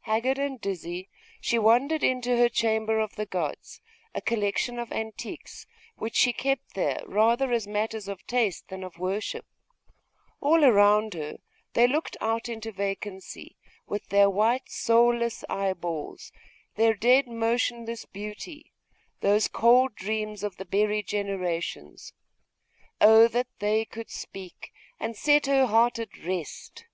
Haggard 0.00 0.36
and 0.36 0.60
dizzy, 0.60 1.08
she 1.40 1.58
wandered 1.58 2.04
into 2.04 2.36
her 2.36 2.50
'chamber 2.50 3.00
of 3.00 3.14
the 3.16 3.24
gods'; 3.24 3.80
a 4.14 4.20
collection 4.20 4.78
of 4.78 4.92
antiquities, 4.92 5.66
which 5.96 6.14
she 6.14 6.30
kept 6.30 6.74
there 6.74 7.00
rather 7.06 7.50
as 7.52 7.66
matters 7.66 8.06
of 8.06 8.26
taste 8.26 8.68
than 8.68 8.84
of 8.84 8.98
worship. 8.98 9.46
All 10.42 10.62
around 10.62 11.14
her 11.14 11.38
they 11.72 11.86
looked 11.86 12.18
out 12.20 12.50
into 12.50 12.70
vacancy 12.70 13.56
with 13.86 14.08
their 14.08 14.28
white 14.28 14.68
soulless 14.68 15.42
eyeballs, 15.48 16.32
their 16.76 16.92
dead 16.92 17.26
motionless 17.26 18.04
beauty, 18.04 18.74
those 19.22 19.48
cold 19.48 19.94
dreams 19.94 20.42
of 20.42 20.58
the 20.58 20.66
buried 20.66 21.06
generations. 21.08 22.12
Oh 23.00 23.26
that 23.28 23.48
they 23.58 23.86
could 23.86 24.10
speak, 24.10 24.70
and 25.00 25.16
set 25.16 25.46
her 25.46 25.64
heart 25.64 25.98
at 25.98 26.14
rest! 26.22 26.84